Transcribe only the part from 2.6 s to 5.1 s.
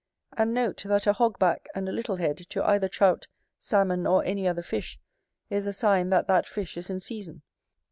either Trout, Salmon or any other fish,